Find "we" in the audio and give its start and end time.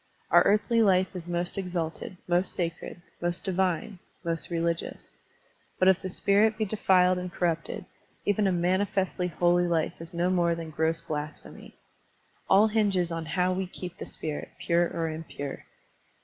13.53-13.67